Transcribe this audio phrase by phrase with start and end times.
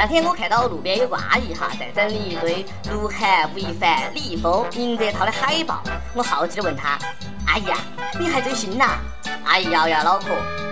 [0.00, 5.82] 那天我看到路边有个阿姨哈，在整理一堆鹿晗、吴亦凡、李易峰、宁泽涛的海报。
[6.14, 6.98] 我好奇的问她
[7.46, 7.76] ：“阿姨啊，
[8.18, 8.96] 你还追星呐？”
[9.44, 10.28] 阿姨摇摇脑壳：“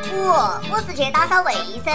[0.09, 0.17] 不，
[0.73, 1.53] 我是去打扫卫
[1.85, 1.93] 生。”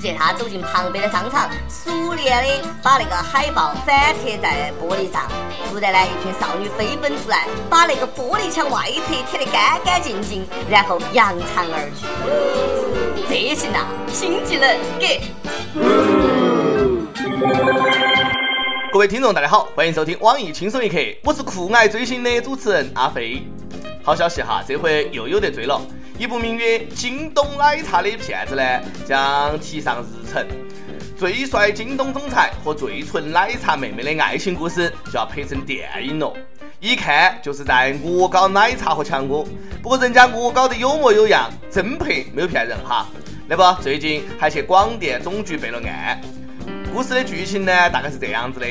[0.00, 5.24] 见她走进旁边的商场，熟练的把那个海报反贴在玻璃上。
[5.68, 12.06] 突然呢，一群少女飞奔出来，把那个玻璃墙外侧贴得干干净净，然后扬长而去。
[13.28, 14.66] 这行呐，新技能
[14.98, 16.43] get。
[18.92, 23.42] 各位听众，大家好，欢迎收听网易轻松一刻，我是酷爱追星的主持人阿飞。
[24.04, 25.80] 好消息哈，这回又有得追了，
[26.16, 28.62] 一部名曰《京东奶茶》的片子呢，
[29.04, 30.46] 将提上日程。
[31.18, 36.32] 最帅京东总裁和最纯奶茶妹妹的爱情故事就要拍成电影了，
[36.78, 39.44] 一看就是在恶搞奶茶和强哥。
[39.82, 43.08] 不过人家恶搞的有模有样，真拍没有骗人哈。
[43.48, 46.20] 那不，最近还去广电总局备了案。
[46.94, 48.66] 故事的剧情呢，大概是这样子的：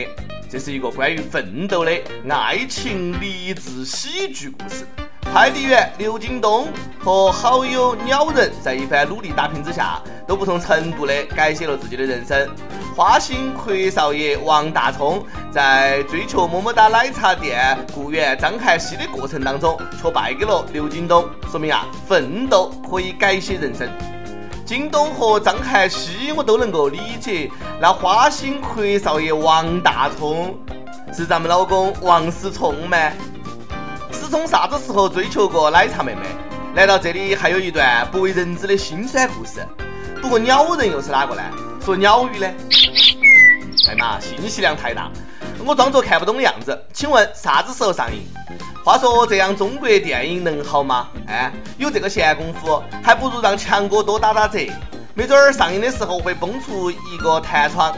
[0.49, 1.91] 这是一个关于奋斗的
[2.29, 4.87] 爱情励志喜剧故事。
[5.33, 6.69] 快递员刘京东
[7.03, 12.49] 和好友鸟人在一番努力打拼之下，都不同程度的改写了自己的人生。
[12.95, 15.21] 花心阔少爷王大聪
[15.51, 21.27] 在追求么么哒奶茶店雇员张涵熙的过程当中，却败给了刘京东。
[21.51, 23.89] 说明啊，奋斗可以改写人生。
[24.65, 30.57] 京东和张涵熙我都能够理解，那花心阔少爷王大聪
[31.13, 32.97] 是咱们老公王思聪吗？
[34.11, 36.21] 思聪啥子时候追求过奶茶妹妹？
[36.73, 39.67] 难道这里还有一段不为人知的辛酸故事？
[40.21, 41.41] 不过鸟人又是哪个呢？
[41.83, 42.47] 说鸟语呢？
[43.89, 45.11] 哎妈，信息量太大，
[45.65, 46.81] 我装作看不懂的样子。
[46.93, 48.23] 请问啥子时候上映？
[48.83, 51.07] 话说这样中国电影能好吗？
[51.25, 54.59] 哎，有这个闲工夫，还不如让强哥多打打折，
[55.13, 57.95] 没准儿上映的时候会蹦出一个弹窗。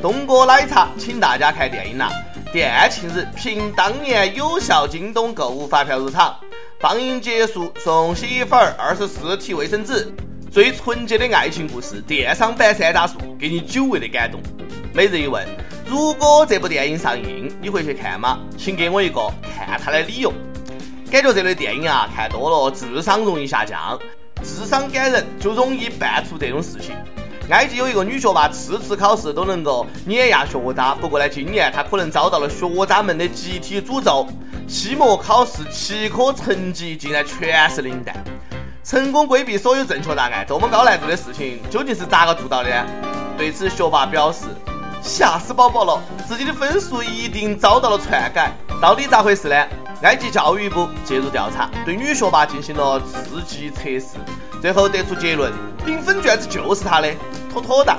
[0.00, 2.10] 东哥奶茶，请大家看电影啦！
[2.50, 6.34] 店庆日凭当年有效京东购物发票入场，
[6.80, 10.10] 放映结束送洗衣粉二十四提卫生纸，
[10.50, 14.40] 最纯洁的爱情故事，电商版三大树，给你久违的感动。
[14.94, 15.46] 每日一问。
[15.86, 18.38] 如果这部电影上映，你会去看吗？
[18.56, 20.32] 请给我一个看它的理由。
[21.10, 23.98] 感觉这类电影啊，看多了智商容易下降，
[24.42, 26.96] 智商感人就容易办出这种事情。
[27.50, 34.26] 埃及有一个女学霸，次次考试都能够碾压学渣，不过呢，今年她可能遭到了学渣们的集体诅咒，
[34.66, 38.16] 期末考试七科成绩竟然全是零蛋。
[38.82, 42.86] 成功规避所有正确答案，这么高难度的事情究竟是咋个做到的？
[43.36, 44.46] 对此，学霸表示。
[45.04, 46.02] 吓死宝宝了！
[46.26, 48.50] 自己的分数一定遭到了篡改，
[48.80, 49.66] 到底咋回事呢？
[50.00, 54.16] 埃及教育部介入调查，对女学霸进行了字迹测试，
[54.62, 55.52] 最后得出结论：
[55.84, 57.12] 零分卷子就是他的，
[57.52, 57.94] 妥妥的。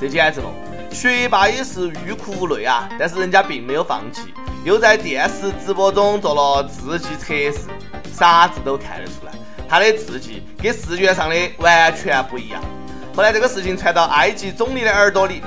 [0.00, 0.46] 这简直了！
[0.90, 2.88] 学霸也是欲哭无泪啊！
[2.98, 7.68] 但是人家并没有放弃，又在电视直播中做了字迹测试，
[8.12, 9.32] 啥子都看得出来，
[9.68, 12.60] 他的字迹跟试卷上的完全不一样。
[13.14, 15.40] 后来这个事情传到埃及总理的耳朵里。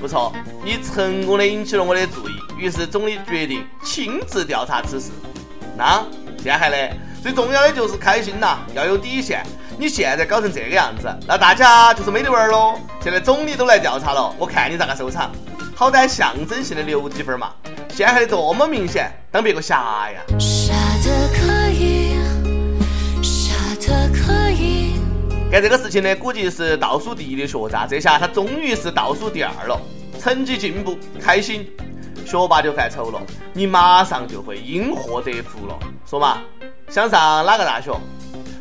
[0.00, 0.32] 不错，
[0.64, 5.10] 你成功的引起了我的注意，于是总理决定亲自调查此事。
[5.76, 6.02] 那
[6.38, 6.96] 接下来？
[7.22, 9.44] 最重要的就是开心呐，要有底线。
[9.78, 12.78] 你现在搞成这个样子，那大家就是没得玩喽。
[13.02, 15.30] 现在总理都来调查了，我看你咋个收场？
[15.74, 17.52] 好歹象征性的留几分嘛。
[17.90, 20.20] 陷害的这么明显，当别个瞎呀？
[20.38, 20.72] 傻
[21.04, 21.59] 的可
[25.50, 29.76] 干这个事情呢，估计是倒数第一的学渣，这下他终于是倒数第二了，
[30.20, 31.68] 成绩进步，开心，
[32.24, 33.20] 学霸就犯愁了，
[33.52, 35.76] 你马上就会因祸得福了。
[36.06, 36.38] 说嘛，
[36.88, 37.90] 想上哪个大学？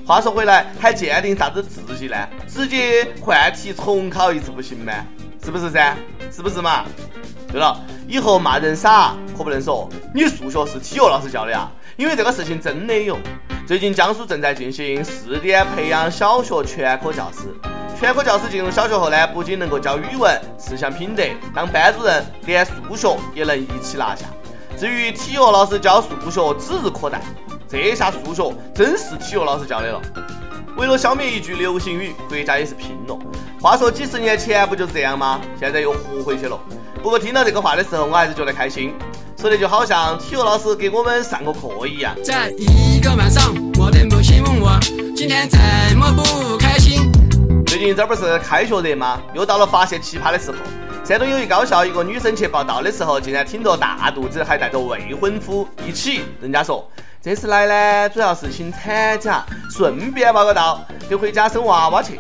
[0.04, 2.16] 话说回来，还鉴定啥子字迹呢？
[2.48, 4.92] 直接换题重考一次不行吗？
[5.46, 5.96] 是不是噻？
[6.32, 6.86] 是不是嘛？
[7.52, 13.16] 对了，以后骂人傻可不能说你数学是体育老师教的啊，因为这个事情真的有。
[13.70, 17.54] 最近江苏正在进行试点培养小学全科教师。
[18.00, 21.22] 全科教师进入小学后呢，不仅能够教语文、思想品德，
[21.54, 24.26] 当班主任，连数学也能一起拿下。
[24.76, 27.22] 至于体育老师教数学指日可待，
[27.68, 30.02] 这下数学真是体育老师教的了。
[30.76, 33.16] 为了消灭一句流行语，国家也是拼了。
[33.62, 35.40] 话说几十年前不就是这样吗？
[35.60, 36.60] 现在又活回去了。
[37.04, 38.96] 不过听到这个话的时候，我还是觉得开心。
[39.40, 42.14] 说的就好像体育老师给我们上过课一样。
[42.22, 44.78] 在一个晚上，我的母亲问我
[45.16, 45.58] 今天怎
[45.98, 47.10] 么不开心。
[47.66, 49.22] 最近这不是开学热吗？
[49.34, 50.58] 又到了发现奇葩的时候。
[51.06, 56.26] 山东有一高校，一个女生去报道的时候，竟然挺着大肚子，还带着未婚夫一起。
[56.42, 56.86] 人家说
[57.22, 62.20] 这次来呢，主要是请产假，顺便报个到，就回家生娃娃去。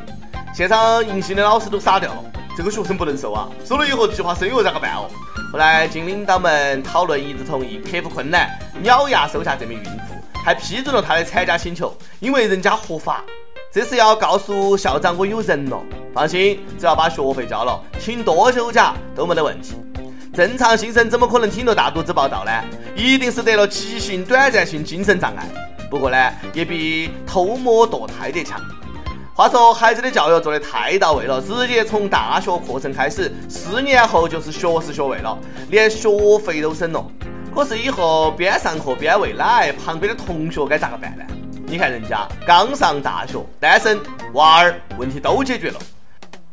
[0.56, 2.24] 现场迎新的老师都傻掉了。
[2.56, 5.10] 这个学生不能收啊，收了以后计划生育咋个办哦？
[5.51, 8.48] 后来经领导们讨论一致同意，克服困难，
[8.84, 10.13] 咬牙收下这名孕妇，
[10.46, 13.24] 还批准了她的产假请求，因为人家合法。
[13.72, 15.81] 这是要告诉校长我有人了，
[16.13, 19.74] 放心，只要把学费交了，请多休假都没得问题。
[20.34, 22.52] 正常新生怎么可能听了大肚子报道呢？
[22.95, 25.48] 一定是得了急性短暂性精神障碍。
[25.90, 28.62] 不过呢，也比偷摸堕胎得强。
[29.39, 35.39] 话说，孩子的教育做得太到位了，直接从大学课程开始，四年后就是学士学位了，
[35.69, 36.09] 连学
[36.39, 37.01] 费都省了。
[37.56, 41.24] 可是以后边上课边喂奶，旁边的同学该咋个办呢？
[41.65, 43.97] 你看人家刚上大学，单身，
[44.33, 45.80] 娃儿问题都解决了。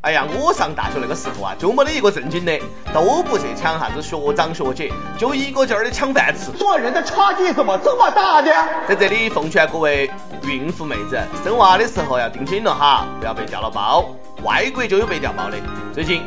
[0.06, 2.56] 哎呀，我上大学那个时候啊，就没得一个正经的，
[2.94, 6.52] 都不去抢啥子学长学姐，就一个劲儿的抢饭吃。
[6.52, 8.48] 做人的差距怎么这么大呢？
[8.88, 10.08] 在这里奉劝各位
[10.44, 14.08] 孕妇妹子，生娃的时候要盯紧了哈，不要被掉了包。
[14.44, 15.56] 外国就有被掉包的。
[15.92, 16.22] 最近，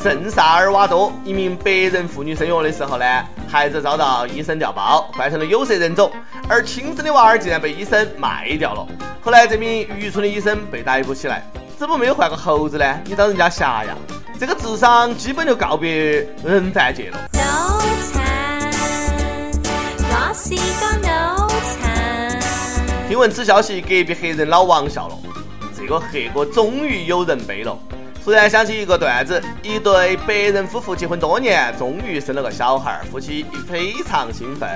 [0.00, 3.04] 圣萨尔瓦多一名白人妇女生育的时候呢，
[3.48, 6.08] 孩子遭到医生掉包，换成了有色人种，
[6.48, 8.86] 而亲生的娃儿竟然被医生卖掉了。
[9.20, 11.44] 后来，这名愚蠢的医生被逮捕起来。
[11.76, 13.00] 怎么没有换个猴子呢？
[13.04, 13.96] 你当人家瞎呀？
[14.38, 17.18] 这个智商基本就告别人犯界了。
[23.08, 25.16] 听闻此消息，隔壁黑人老王笑了。
[25.76, 27.76] 这个黑锅终于有人背了。
[28.24, 34.68] 突然想起一个段子：一对白人夫妇结婚多年，终于生了个小孩，夫妻非常兴奋。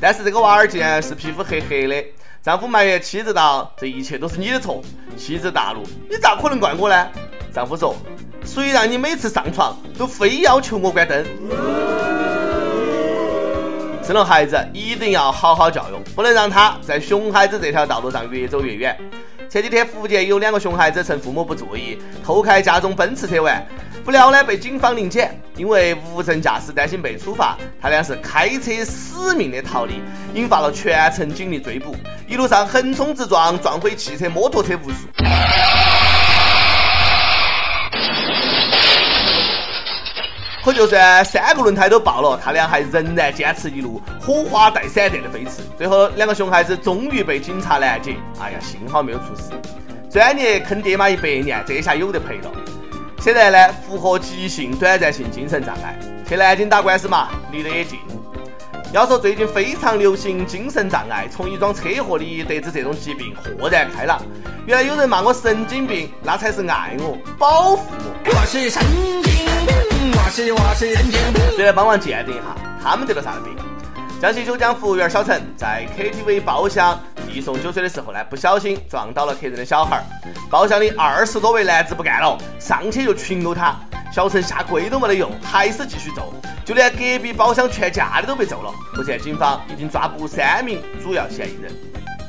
[0.00, 2.04] 但是这个娃儿竟然是皮肤黑黑的。
[2.42, 4.82] 丈夫埋怨妻子道：“这一切都是你的错。”
[5.16, 7.08] 妻子大怒：“你咋可能怪我呢？”
[7.54, 7.94] 丈夫说
[8.44, 11.24] ：“谁让你每次上床都非要求我关灯？
[14.02, 18.98] 生了孩子一定要好好教育，不能让他在熊孩子这条道路上越走越远。”
[19.48, 23.64] 前几天福建有两个熊孩子趁父母不注意偷开家中奔驰车玩。
[24.04, 30.02] 不料呢，被警方临检，因为无证驾驶，担心被处罚，他俩是开车死命的逃离，
[30.34, 31.94] 引发了全城警力追捕，
[32.26, 35.06] 一路上横冲直撞，撞毁汽车、摩托车无数。
[40.64, 45.62] 可就算三个轮胎都爆了，他俩还仍然坚持一路火花带闪电的飞驰。
[45.78, 48.16] 最后，两个熊孩子终于被警察拦截。
[48.40, 49.52] 哎呀，幸好没有出事。
[50.10, 52.50] 专业坑爹妈一百年，这下有得赔了。
[53.22, 55.96] 现在呢，符合急性短暂性精神障碍，
[56.28, 58.00] 去南京打官司嘛，离得也近。
[58.92, 64.20] 要说最近非常流行精神障碍，从一桩车祸里得知这种疾病豁然开朗。
[64.66, 68.12] 原来有人骂我神经病，那才是爱我，保护我。
[68.24, 69.32] 我是神经病，
[70.16, 71.56] 我是我是神经病。
[71.56, 73.54] 谁来帮忙鉴定一下，他们得了啥子病？
[74.20, 77.00] 江西九江服务员小陈在 KTV 包厢。
[77.32, 80.04] 递送酒水的时候呢，不小心撞到了客人的小孩儿。
[80.50, 83.74] 包厢里二十多位男子不干了，上去就群殴他。
[84.12, 86.34] 小陈下跪都没得用，还是继续揍，
[86.66, 88.70] 就连隔壁包厢全家的都被揍了。
[88.94, 91.72] 目前警方已经抓捕三名主要嫌疑人。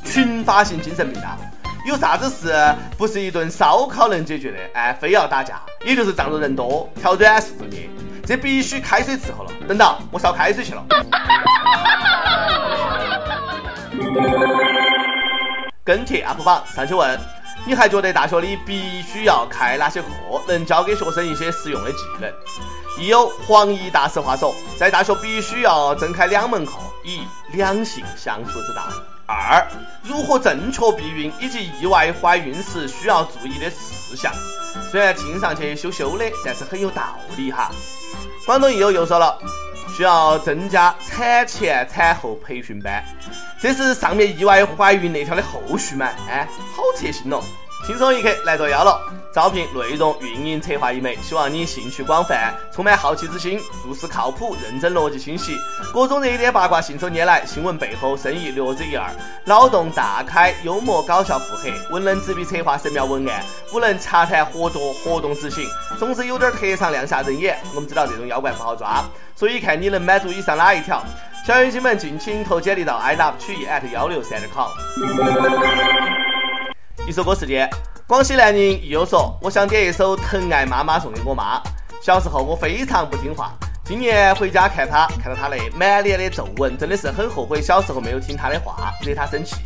[0.06, 1.38] 群发性精神病啊，
[1.86, 2.54] 有啥子事
[2.98, 4.58] 不是一顿烧烤能解决的？
[4.74, 7.90] 哎，非要打架，也就是仗着人多挑软柿子捏，
[8.26, 9.52] 这必须开水伺候了。
[9.68, 10.86] 等到我烧开水去了。
[15.85, 17.19] 跟帖 UP 榜上去问，
[17.68, 20.07] 你还觉得大学里必须要开哪些课，
[20.47, 22.31] 能教给学生一些实用的技能？
[22.97, 26.73] 一有黄奕大实话说，在大学必须要增开两门课：
[27.04, 28.83] 一两性相处之道；
[29.25, 29.68] 二
[30.04, 34.31] 如何正确避孕以及意外怀孕时需要注意的事项。
[34.90, 37.69] 虽然听上去羞羞的，但是很有道理哈。
[38.45, 39.37] 广东益友又说了。
[39.95, 43.04] 需要增加产前产后培训班，
[43.59, 46.09] 这是上面意外怀孕那条的后续吗？
[46.28, 47.44] 哎，好贴心哦！
[47.85, 48.97] 轻松一刻来作妖了，
[49.33, 55.57] 招聘内容运营策划一枚，希望你兴趣广泛，充满好奇之心，做事靠谱，认真逻辑清晰，
[55.92, 59.11] 各种热点八卦信手拈来，新闻背后深意略知一二，
[59.44, 65.68] 脑洞大开，幽默搞笑腹黑，文能执笔策划神妙文案，武能洽谈合作活动执行，
[65.99, 67.59] 总之有点特长亮瞎人眼。
[67.75, 69.04] 我们知道这种妖怪不好抓。
[69.35, 71.04] 所以看你能满足以上哪一条，
[71.45, 74.69] 小眼睛们敬请投简历到 i love 曲艺 at 幺六三点 com。
[77.14, 77.70] 一首歌时间，
[78.08, 81.62] 广西南宁一友说，我想点一首《疼爱妈妈》送给我妈。
[82.02, 83.54] 小时候我非常不听话，
[83.86, 89.58] 今年回家看她，看到她那满脸的皱纹，真的是很后悔小时候没有听她的话，惹她生气。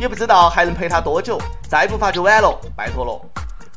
[0.00, 3.20] 也不知道还能陪她多久，再不发就晚了，拜托了。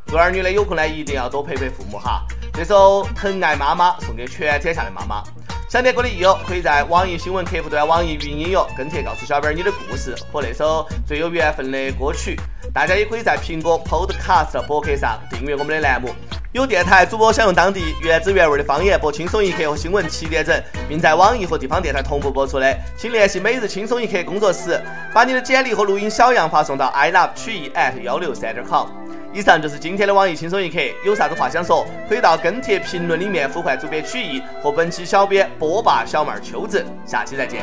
[0.08, 2.26] 做儿女的有空呢，一定要多陪陪父母哈。
[2.54, 5.22] 这首《疼爱妈妈》送给全天下的妈妈。
[5.70, 12.40] 想点歌的益友，可以在网易新闻客户端、网易云音乐跟帖告诉小编你的故事和那首最有缘分的歌曲。
[12.74, 16.16] 大家也可以在苹果 Podcast 博客上订阅我们的栏目，
[16.54, 24.82] 有电台主播想用当地原汁原味的方言播《轻松一刻》和新闻七点整，并在网易和地方电台同步播出的，请联系每日轻松一刻工作室，
[25.14, 28.88] 把你的简历和录音小样发送到 i love 曲艺 at 幺六三点 com。
[29.34, 37.62] 以上就是今天的网易轻松一刻，有啥子话想说，可以到跟帖评论里面呼唤主编曲艺和本期小编波霸小妹秋子，下期再见。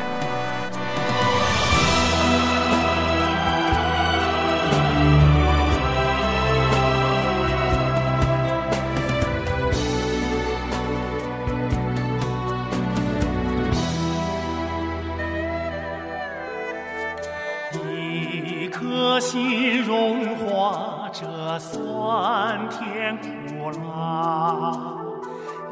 [19.34, 24.78] 心融化这酸甜苦辣，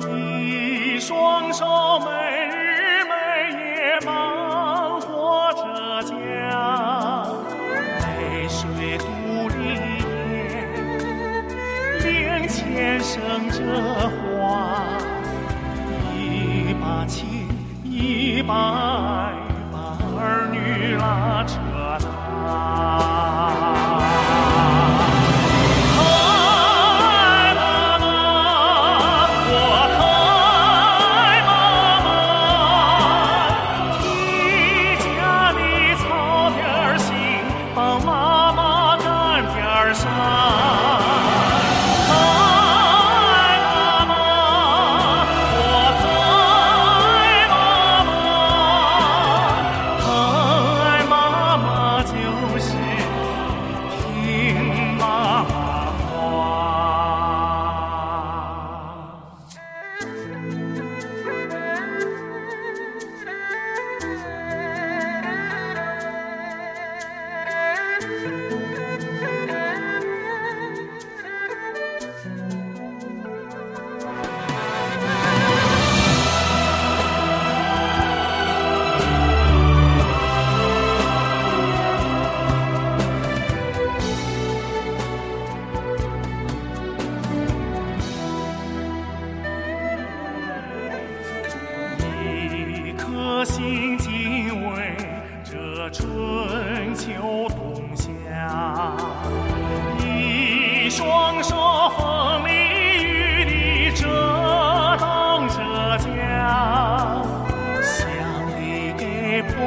[0.01, 1.65] 一双手
[2.01, 2.11] 每
[2.49, 3.13] 日每
[3.53, 7.25] 夜忙活着家，
[8.01, 9.05] 泪水嘟
[9.51, 9.55] 里
[10.43, 13.63] 眼，脸前生着
[14.11, 14.83] 花，
[16.13, 17.47] 一把情，
[17.85, 18.92] 一，把
[54.33, 54.82] 听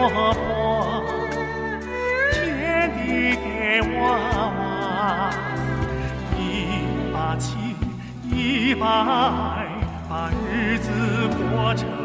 [0.10, 1.04] 婆婆，
[2.32, 4.04] 天地给娃
[4.58, 5.32] 娃，
[6.38, 6.40] 一
[7.12, 7.76] 把情，
[8.30, 8.86] 一把
[9.56, 9.66] 爱，
[10.08, 10.92] 把日子
[11.52, 12.05] 过成。